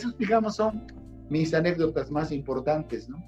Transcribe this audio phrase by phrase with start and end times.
[0.00, 0.86] esos, digamos, son
[1.28, 3.22] mis anécdotas más importantes, ¿no?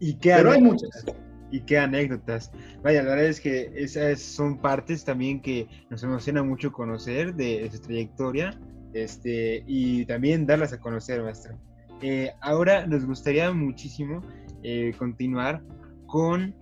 [0.00, 1.04] ¿Y qué Pero hay muchas.
[1.50, 2.50] Y qué anécdotas.
[2.82, 7.70] Vaya, la verdad es que esas son partes también que nos emociona mucho conocer de,
[7.70, 8.58] su trayectoria
[8.94, 11.58] este, y también darlas a conocer, maestro.
[12.00, 14.22] Eh, ahora nos gustaría muchísimo
[14.64, 15.62] eh, continuar
[16.06, 16.54] con,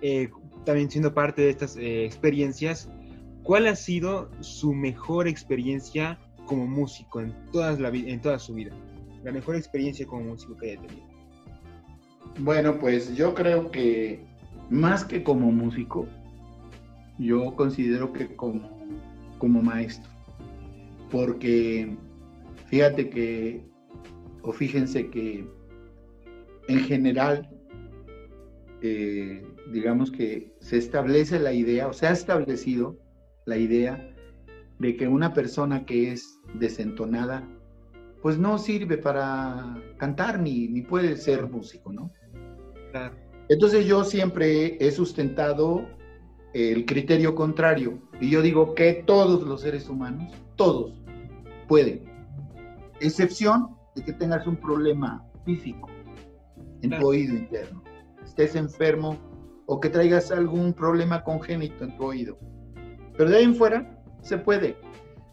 [0.00, 0.28] eh,
[0.64, 2.90] también siendo parte de estas experiencias,
[3.44, 8.74] ¿cuál ha sido su mejor experiencia como músico en, todas la, en toda su vida?
[9.24, 11.06] La mejor experiencia como músico que haya tenido.
[12.38, 14.24] Bueno, pues yo creo que
[14.70, 16.08] más que como músico,
[17.18, 18.86] yo considero que como,
[19.38, 20.10] como maestro.
[21.10, 21.94] Porque
[22.66, 23.64] fíjate que,
[24.42, 25.46] o fíjense que
[26.68, 27.50] en general,
[28.80, 32.98] eh, digamos que se establece la idea, o se ha establecido
[33.44, 34.11] la idea
[34.82, 37.48] de que una persona que es desentonada,
[38.20, 42.10] pues no sirve para cantar ni, ni puede ser músico, ¿no?
[43.48, 45.86] Entonces yo siempre he sustentado
[46.52, 48.00] el criterio contrario.
[48.20, 51.00] Y yo digo que todos los seres humanos, todos,
[51.68, 52.02] pueden,
[53.00, 55.88] excepción de que tengas un problema físico
[56.82, 57.84] en tu oído interno,
[58.24, 59.16] estés enfermo
[59.66, 62.36] o que traigas algún problema congénito en tu oído.
[63.16, 63.91] Pero de ahí en fuera
[64.22, 64.76] se puede.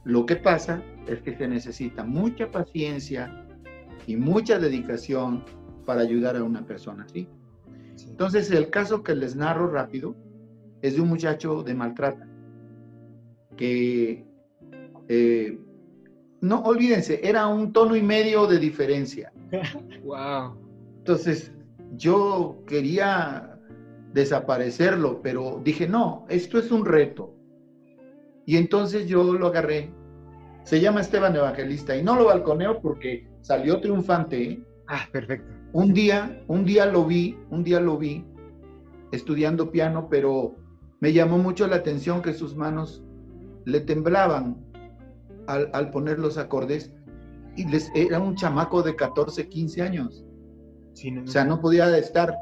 [0.03, 3.45] Lo que pasa es que se necesita mucha paciencia
[4.07, 5.45] y mucha dedicación
[5.85, 7.27] para ayudar a una persona así.
[8.07, 10.15] Entonces, el caso que les narro rápido
[10.81, 12.27] es de un muchacho de maltrata
[13.57, 14.25] que,
[15.09, 15.59] eh,
[16.41, 19.33] no olvídense, era un tono y medio de diferencia.
[20.03, 20.57] wow.
[20.99, 21.51] Entonces,
[21.97, 23.59] yo quería
[24.13, 27.35] desaparecerlo, pero dije, no, esto es un reto.
[28.50, 29.92] Y entonces yo lo agarré.
[30.64, 34.42] Se llama Esteban Evangelista y no lo balconeo porque salió triunfante.
[34.42, 34.64] ¿eh?
[34.88, 35.53] Ah, perfecto.
[35.72, 38.26] Un día, un día lo vi, un día lo vi
[39.11, 40.55] estudiando piano, pero
[40.99, 43.04] me llamó mucho la atención que sus manos
[43.65, 44.58] le temblaban
[45.45, 46.92] al, poner los acordes
[47.55, 50.26] y les, era un chamaco de 14, 15 años.
[51.23, 52.33] o sea, no podía estar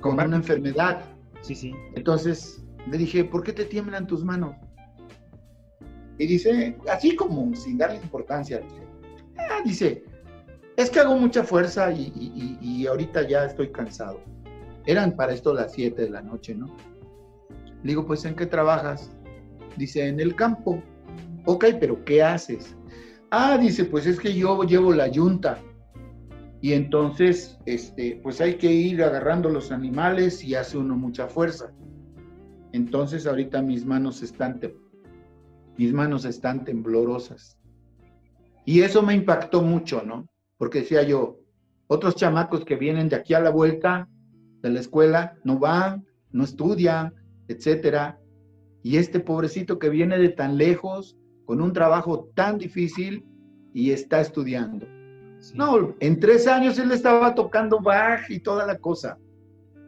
[0.00, 1.04] con una enfermedad.
[1.42, 1.72] Sí, sí.
[1.94, 4.56] Entonces le dije, ¿por qué te tiemblan tus manos?
[6.18, 8.62] Y dice, así como sin darle importancia,
[9.38, 10.04] ah", dice,
[10.76, 14.20] es que hago mucha fuerza y, ahorita ya estoy cansado.
[14.86, 16.66] Eran para esto las 7 de la noche, ¿no?
[17.82, 19.10] Le digo, pues ¿en qué trabajas?
[19.76, 20.82] Dice, en el campo.
[21.46, 22.76] Ok, pero ¿qué haces?
[23.30, 25.58] Ah, dice, pues es que yo llevo la yunta.
[26.60, 31.72] Y entonces, este, pues hay que ir agarrando los animales y hace uno mucha fuerza.
[32.72, 34.60] Entonces ahorita mis manos están,
[35.76, 37.58] mis manos están temblorosas.
[38.64, 40.26] Y eso me impactó mucho, ¿no?
[40.56, 41.40] porque decía yo,
[41.86, 44.08] otros chamacos que vienen de aquí a la vuelta
[44.62, 47.12] de la escuela no van, no estudian,
[47.48, 48.18] etcétera.
[48.82, 53.26] Y este pobrecito que viene de tan lejos, con un trabajo tan difícil
[53.74, 54.86] y está estudiando.
[55.54, 59.18] No, en tres años él estaba tocando Bach y toda la cosa.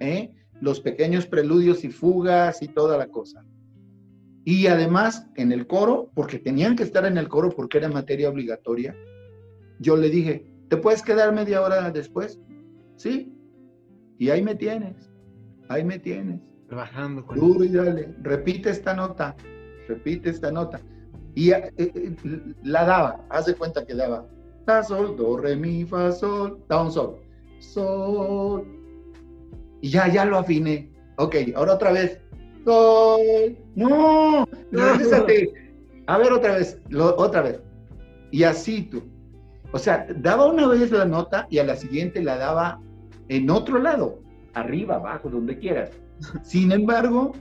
[0.00, 0.30] ¿eh?
[0.60, 3.42] Los pequeños preludios y fugas y toda la cosa.
[4.46, 8.30] Y además en el coro, porque tenían que estar en el coro porque era materia
[8.30, 8.96] obligatoria,
[9.80, 12.40] yo le dije, ¿Te puedes quedar media hora después?
[12.96, 13.32] Sí.
[14.18, 15.10] Y ahí me tienes.
[15.68, 16.40] Ahí me tienes.
[16.68, 18.14] Trabajando con Duro y dale.
[18.22, 19.36] Repite esta nota.
[19.88, 20.80] Repite esta nota.
[21.34, 22.16] Y eh, eh,
[22.64, 23.24] la daba.
[23.30, 24.26] Haz de cuenta que daba.
[24.66, 26.60] La, sol, do, re, mi, fa, sol.
[26.68, 27.20] Da un sol.
[27.60, 28.66] Sol.
[29.82, 30.90] Y ya, ya lo afiné.
[31.18, 32.20] Ok, ahora otra vez.
[32.66, 33.56] Sol.
[33.76, 34.48] No.
[36.08, 36.80] A ver otra vez.
[36.92, 37.60] otra vez.
[38.32, 39.04] Y así tú.
[39.70, 42.80] O sea, daba una vez la nota y a la siguiente la daba
[43.28, 44.20] en otro lado,
[44.54, 45.90] arriba, abajo, donde quieras.
[46.42, 47.32] Sin embargo,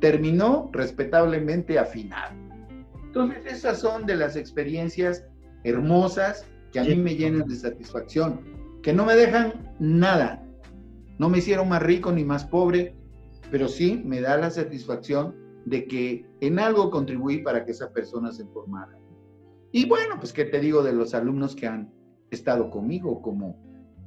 [0.00, 2.34] terminó respetablemente afinado.
[3.04, 5.24] Entonces, esas son de las experiencias
[5.64, 8.40] hermosas que a mí me llenan de satisfacción,
[8.82, 10.44] que no me dejan nada.
[11.18, 12.94] No me hicieron más rico ni más pobre,
[13.50, 18.32] pero sí me da la satisfacción de que en algo contribuí para que esa persona
[18.32, 18.98] se formara.
[19.72, 21.92] Y bueno, pues qué te digo de los alumnos que han
[22.30, 23.58] estado conmigo, como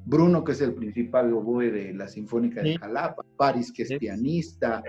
[0.06, 4.82] Bruno, que es el principal oboe de la Sinfónica de Jalapa, Paris, que es pianista,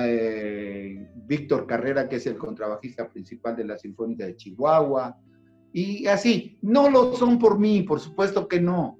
[0.00, 5.16] eh, Víctor Carrera, que es el contrabajista principal de la Sinfónica de Chihuahua,
[5.72, 6.58] y así.
[6.62, 8.98] No lo son por mí, por supuesto que no.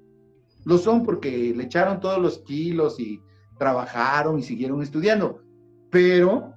[0.63, 3.19] Lo son porque le echaron todos los kilos y
[3.61, 5.43] trabajaron y siguieron estudiando.
[5.91, 6.55] Pero,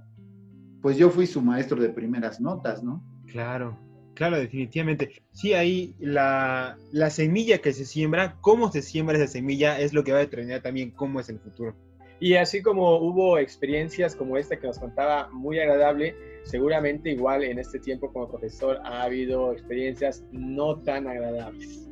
[0.80, 3.04] pues yo fui su maestro de primeras notas, ¿no?
[3.26, 3.78] Claro.
[4.14, 5.22] Claro, definitivamente.
[5.32, 10.02] Sí, ahí la, la, semilla que se siembra, cómo se siembra esa semilla es lo
[10.02, 11.76] que va a determinar también cómo es el futuro.
[12.20, 16.14] Y así como hubo experiencias como esta que nos contaba muy agradable,
[16.44, 21.86] seguramente igual en este tiempo como profesor ha habido experiencias no tan agradables.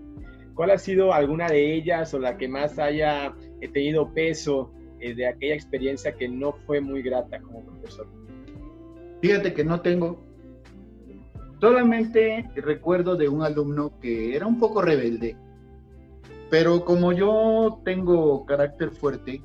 [0.54, 5.14] ¿Cuál ha sido alguna de ellas o la que más haya eh, tenido peso eh,
[5.14, 8.06] de aquella experiencia que no fue muy grata como profesor?
[9.20, 10.22] Fíjate que no tengo.
[11.60, 15.36] Solamente recuerdo de un alumno que era un poco rebelde,
[16.50, 19.42] pero como yo tengo carácter fuerte,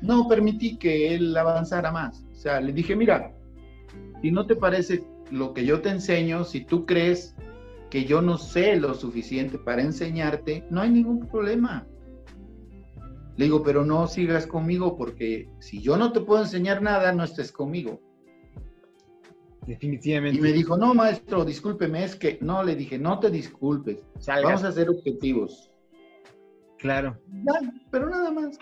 [0.00, 2.24] no permití que él avanzara más.
[2.32, 3.32] O sea, le dije, mira,
[4.22, 7.34] si no te parece lo que yo te enseño, si tú crees
[7.90, 11.86] que yo no sé lo suficiente para enseñarte, no hay ningún problema.
[13.38, 17.22] Le digo, pero no sigas conmigo porque si yo no te puedo enseñar nada, no
[17.22, 18.02] estés conmigo.
[19.64, 20.36] Definitivamente.
[20.36, 24.64] Y me dijo, no, maestro, discúlpeme, es que no, le dije, no te disculpes, vamos
[24.64, 25.70] a hacer objetivos.
[26.78, 27.16] Claro.
[27.92, 28.58] pero nada más.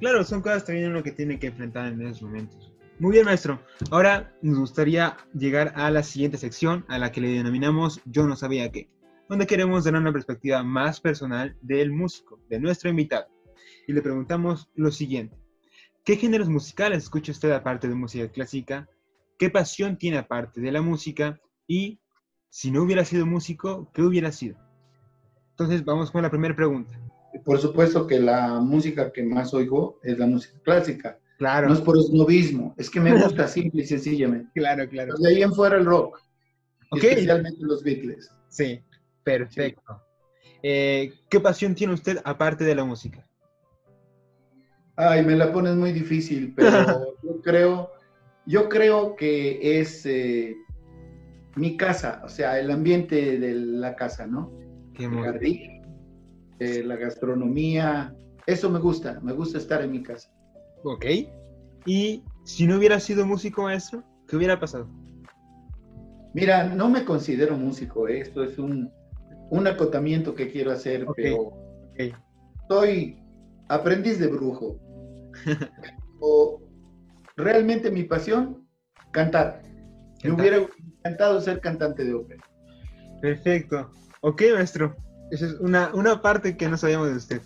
[0.00, 2.72] Claro, son cosas también uno que tiene que enfrentar en esos momentos.
[2.98, 3.60] Muy bien, maestro.
[3.90, 8.36] Ahora nos gustaría llegar a la siguiente sección, a la que le denominamos Yo no
[8.36, 8.88] sabía qué,
[9.28, 13.26] donde queremos dar una perspectiva más personal del músico, de nuestro invitado.
[13.86, 15.36] Y le preguntamos lo siguiente.
[16.04, 18.88] ¿Qué géneros musicales escucha usted aparte de música clásica?
[19.38, 21.40] ¿Qué pasión tiene aparte de la música?
[21.66, 22.00] Y
[22.48, 24.56] si no hubiera sido músico, ¿qué hubiera sido?
[25.50, 26.98] Entonces vamos con la primera pregunta.
[27.44, 31.66] Por supuesto que la música que más oigo es la música clásica Claro.
[31.66, 34.48] No es por snobismo, es que me gusta simple y sencillamente.
[34.54, 35.16] Claro, claro.
[35.18, 36.20] de ahí en fuera el rock.
[36.92, 38.30] Especialmente los Beatles.
[38.48, 38.80] Sí,
[39.24, 40.00] perfecto.
[40.62, 43.26] Eh, ¿Qué pasión tiene usted aparte de la música?
[44.96, 46.70] Ay, me la pones muy difícil, pero
[47.22, 47.90] yo creo,
[48.46, 50.54] yo creo que es eh,
[51.56, 54.52] mi casa, o sea, el ambiente de la casa, ¿no?
[54.94, 55.82] Qué el jardín,
[56.58, 58.14] eh, la gastronomía,
[58.46, 60.30] eso me gusta, me gusta estar en mi casa.
[60.84, 61.06] Ok.
[61.86, 64.88] Y si no hubiera sido músico maestro, ¿qué hubiera pasado?
[66.34, 68.20] Mira, no me considero músico, ¿eh?
[68.20, 68.90] esto es un,
[69.66, 71.52] acotamiento que quiero hacer, pero
[72.68, 73.21] soy
[73.72, 74.78] aprendiz de brujo.
[76.20, 76.60] o
[77.36, 78.66] realmente mi pasión,
[79.10, 79.62] cantar.
[80.22, 82.42] Me hubiera encantado ser cantante de ópera.
[83.20, 83.90] Perfecto.
[84.20, 84.94] Ok, maestro.
[85.30, 87.42] Esa es una, una parte que no sabíamos de usted.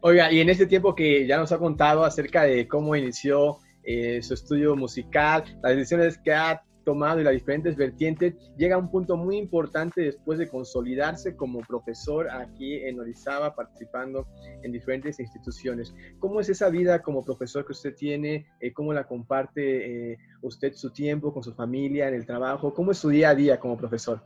[0.00, 4.20] Oiga, y en este tiempo que ya nos ha contado acerca de cómo inició eh,
[4.22, 8.90] su estudio musical, las decisiones que ha tomado y las diferentes vertientes, llega a un
[8.90, 14.26] punto muy importante después de consolidarse como profesor aquí en Orizaba, participando
[14.62, 15.94] en diferentes instituciones.
[16.18, 18.46] ¿Cómo es esa vida como profesor que usted tiene?
[18.60, 22.72] Eh, ¿Cómo la comparte eh, usted su tiempo con su familia, en el trabajo?
[22.72, 24.22] ¿Cómo es su día a día como profesor?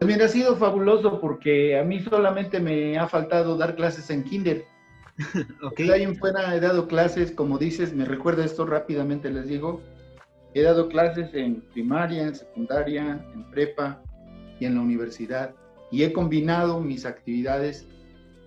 [0.00, 4.64] También ha sido fabuloso porque a mí solamente me ha faltado dar clases en kinder.
[5.62, 5.90] okay.
[5.90, 9.80] Ahí en fuera he dado clases, como dices, me recuerda esto rápidamente, les digo.
[10.56, 14.02] He dado clases en primaria, en secundaria, en prepa
[14.58, 15.54] y en la universidad.
[15.92, 17.86] Y he combinado mis actividades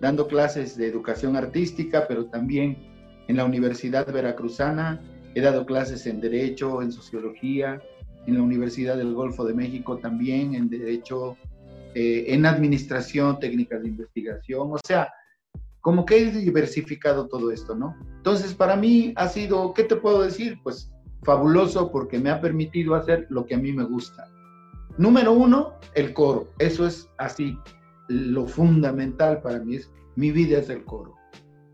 [0.00, 2.76] dando clases de educación artística, pero también
[3.28, 5.00] en la Universidad Veracruzana.
[5.36, 7.80] He dado clases en Derecho, en Sociología,
[8.26, 11.36] en la Universidad del Golfo de México también, en Derecho,
[11.94, 15.12] eh, en Administración, Técnicas de Investigación, o sea,
[15.80, 17.94] como que he diversificado todo esto, ¿no?
[18.16, 20.58] Entonces, para mí ha sido, ¿qué te puedo decir?
[20.64, 20.90] Pues
[21.22, 24.28] fabuloso porque me ha permitido hacer lo que a mí me gusta.
[24.98, 26.48] Número uno, el coro.
[26.58, 27.58] Eso es así,
[28.08, 31.14] lo fundamental para mí es, mi vida es el coro.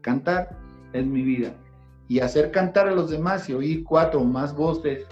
[0.03, 0.59] Cantar
[0.93, 1.55] es mi vida.
[2.09, 5.07] Y hacer cantar a los demás y oír cuatro o más voces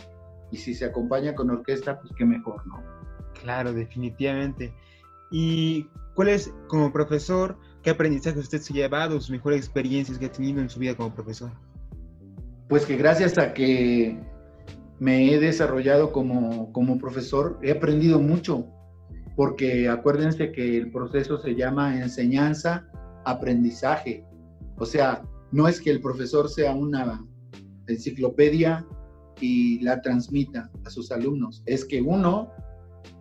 [0.50, 2.80] y si se acompaña con orquesta, pues qué mejor, ¿no?
[3.42, 4.72] Claro, definitivamente.
[5.30, 10.26] ¿Y cuál es, como profesor, qué aprendizaje usted se ha llevado, sus mejores experiencias que
[10.26, 11.50] ha tenido en su vida como profesor?
[12.74, 14.18] Pues que gracias a que
[14.98, 18.66] me he desarrollado como, como profesor, he aprendido mucho,
[19.36, 22.84] porque acuérdense que el proceso se llama enseñanza,
[23.26, 24.24] aprendizaje.
[24.76, 27.24] O sea, no es que el profesor sea una
[27.86, 28.84] enciclopedia
[29.40, 31.62] y la transmita a sus alumnos.
[31.66, 32.50] Es que uno,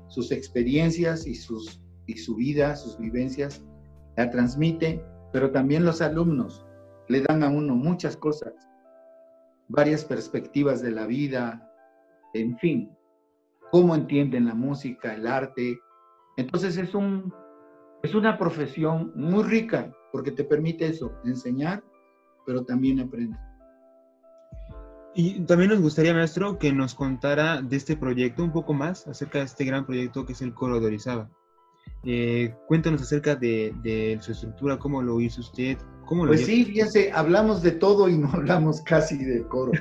[0.07, 3.63] sus experiencias y, sus, y su vida, sus vivencias,
[4.17, 6.65] la transmite, pero también los alumnos
[7.07, 8.51] le dan a uno muchas cosas,
[9.67, 11.71] varias perspectivas de la vida,
[12.33, 12.91] en fin,
[13.71, 15.79] cómo entienden la música, el arte.
[16.37, 17.33] Entonces es, un,
[18.03, 21.83] es una profesión muy rica porque te permite eso, enseñar,
[22.45, 23.39] pero también aprender.
[25.15, 29.39] Y también nos gustaría, maestro, que nos contara de este proyecto un poco más, acerca
[29.39, 31.29] de este gran proyecto que es el Coro de Orizaba.
[32.05, 37.11] Eh, cuéntanos acerca de, su estructura, cómo lo hizo usted, cómo lo Pues sí, fíjense,
[37.13, 39.71] hablamos de todo y no hablamos casi del coro.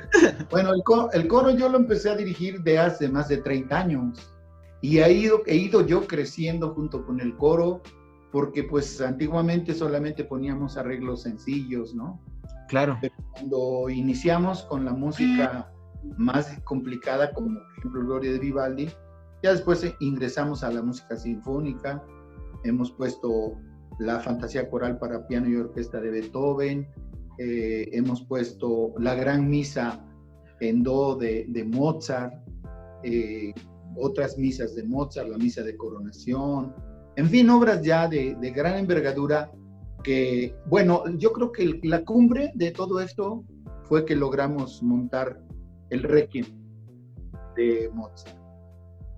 [0.49, 3.77] bueno, el coro, el coro yo lo empecé a dirigir de hace más de 30
[3.77, 4.33] años
[4.81, 7.81] y he ido, he ido yo creciendo junto con el coro
[8.31, 12.19] porque pues antiguamente solamente poníamos arreglos sencillos, ¿no?
[12.67, 12.97] Claro.
[13.33, 15.71] cuando iniciamos con la música
[16.17, 18.89] más complicada, como por ejemplo Gloria de Vivaldi,
[19.43, 22.01] ya después ingresamos a la música sinfónica,
[22.63, 23.57] hemos puesto
[23.99, 26.87] la fantasía coral para piano y orquesta de Beethoven,
[27.37, 30.03] eh, hemos puesto la gran misa
[30.61, 32.33] en do de, Mozart,
[33.03, 33.53] eh,
[33.97, 36.73] otras misas de Mozart, la misa de coronación,
[37.17, 39.51] en fin, obras ya de, gran envergadura
[40.03, 43.43] que, bueno, yo creo que la cumbre de todo esto
[43.83, 45.41] fue que logramos montar
[45.89, 46.45] el Requiem
[47.57, 48.42] de Mozart.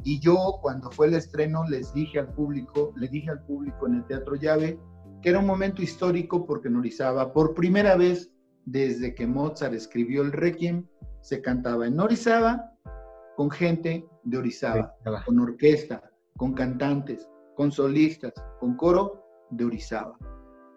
[0.05, 3.95] Y yo cuando fue el estreno les dije al público, le dije al público en
[3.95, 4.79] el Teatro Llave
[5.21, 8.31] que era un momento histórico porque en Orizaba, por primera vez
[8.65, 10.88] desde que Mozart escribió el Requiem,
[11.21, 12.71] se cantaba en Orizaba
[13.35, 14.93] con gente de Orizaba,
[15.25, 16.03] con orquesta,
[16.38, 20.15] con cantantes, con solistas, con coro de Orizaba.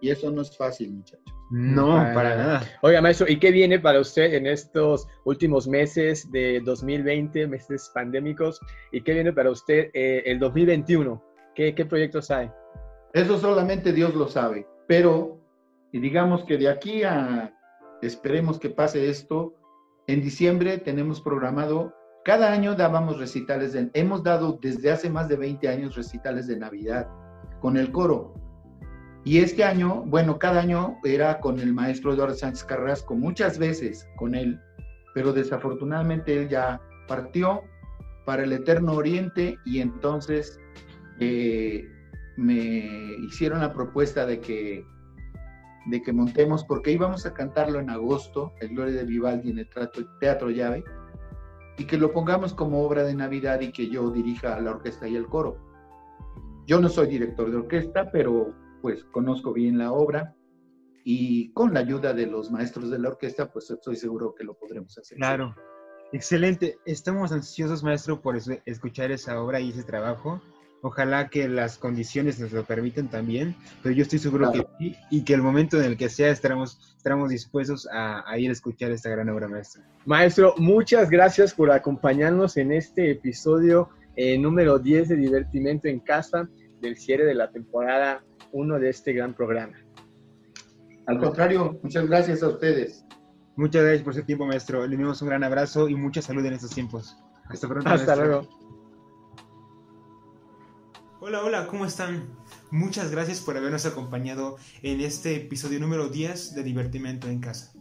[0.00, 1.37] Y eso no es fácil, muchachos.
[1.50, 2.62] No, para, nada.
[2.82, 8.60] Oiga, maestro, ¿y qué viene para usted en estos últimos meses de 2020, meses pandémicos?
[8.92, 11.22] ¿Y qué viene para usted eh, el 2021?
[11.54, 12.50] ¿Qué, ¿Qué proyectos hay?
[13.12, 14.66] Eso solamente Dios lo sabe.
[14.86, 15.40] Pero,
[15.92, 17.54] y digamos que de aquí a,
[18.02, 19.54] esperemos que pase esto,
[20.06, 25.36] en diciembre tenemos programado cada año dábamos recitales, de, hemos dado desde hace más de
[25.36, 27.08] 20 años recitales de Navidad
[27.60, 28.34] con el coro.
[29.24, 34.06] Y este año, bueno, cada año era con el maestro Eduardo Sánchez Carrasco, muchas veces
[34.16, 34.60] con él,
[35.14, 37.62] pero desafortunadamente él ya partió
[38.24, 40.58] para el Eterno Oriente y entonces
[41.20, 41.84] eh,
[42.36, 44.84] me hicieron la propuesta de que,
[45.86, 49.68] de que montemos, porque íbamos a cantarlo en agosto, el Gloria de Vivaldi en el
[50.20, 50.84] Teatro Llave,
[51.78, 55.16] y que lo pongamos como obra de Navidad y que yo dirija la orquesta y
[55.16, 55.56] el coro.
[56.66, 60.34] Yo no soy director de orquesta, pero pues conozco bien la obra
[61.04, 64.54] y con la ayuda de los maestros de la orquesta, pues estoy seguro que lo
[64.54, 65.16] podremos hacer.
[65.16, 65.54] Claro,
[66.12, 66.78] excelente.
[66.84, 70.42] Estamos ansiosos, maestro, por escuchar esa obra y ese trabajo.
[70.80, 75.24] Ojalá que las condiciones nos lo permitan también, pero yo estoy seguro que sí y
[75.24, 79.08] que el momento en el que sea estaremos, estaremos dispuestos a, ir a escuchar esta
[79.08, 79.82] gran obra maestra.
[80.04, 86.48] Maestro, muchas gracias por acompañarnos en este episodio eh, número 10 de Divertimento en Casa
[86.80, 89.76] del cierre de la temporada 1 de este gran programa.
[91.06, 93.04] Al contrario, muchas gracias a ustedes.
[93.56, 94.86] Muchas gracias por su tiempo, maestro.
[94.86, 97.16] Le enviamos un gran abrazo y mucha salud en estos tiempos.
[97.46, 97.88] Hasta pronto.
[97.88, 98.48] Hasta luego.
[101.20, 102.28] Hola, hola, ¿cómo están?
[102.70, 107.72] Muchas gracias por habernos acompañado en este episodio número 10 de Divertimento en Casa.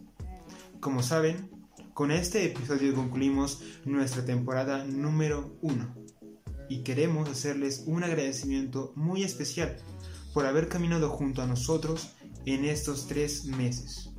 [0.80, 1.50] Como saben,
[1.94, 5.94] con este episodio concluimos nuestra temporada número 1
[6.68, 9.76] y queremos hacerles un agradecimiento muy especial
[10.32, 14.10] por haber caminado junto a nosotros en estos tres meses.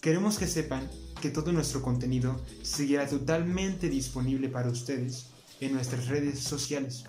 [0.00, 0.88] Queremos que sepan
[1.20, 5.30] que todo nuestro contenido seguirá totalmente disponible para ustedes
[5.60, 7.04] en nuestras redes sociales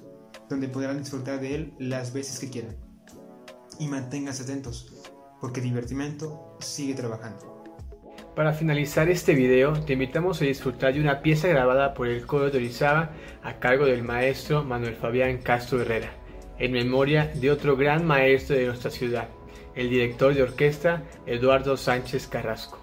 [0.49, 2.75] donde podrán disfrutar de él las veces que quieran.
[3.79, 4.91] Y manténganse atentos,
[5.39, 7.63] porque Divertimento sigue trabajando.
[8.35, 12.49] Para finalizar este video, te invitamos a disfrutar de una pieza grabada por el coro
[12.49, 13.11] de Orizaba
[13.43, 16.11] a cargo del maestro Manuel Fabián Castro Herrera,
[16.59, 19.29] en memoria de otro gran maestro de nuestra ciudad,
[19.75, 22.78] el director de orquesta Eduardo Sánchez Carrasco.